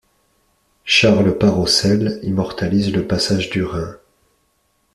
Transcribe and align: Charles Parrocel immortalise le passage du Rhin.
Charles 0.83 1.37
Parrocel 1.37 2.19
immortalise 2.23 2.91
le 2.91 3.05
passage 3.05 3.51
du 3.51 3.63
Rhin. 3.63 3.97